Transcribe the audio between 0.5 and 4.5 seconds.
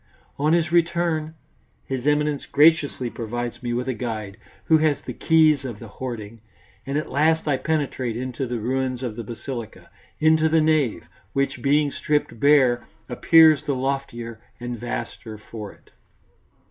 his return, His Eminence graciously provides me with a guide,